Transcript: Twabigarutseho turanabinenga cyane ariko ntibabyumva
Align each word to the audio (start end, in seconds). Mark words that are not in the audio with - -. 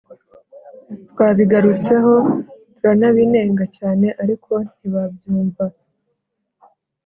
Twabigarutseho 1.09 2.13
turanabinenga 2.75 3.65
cyane 3.77 4.07
ariko 4.23 4.51
ntibabyumva 4.75 5.65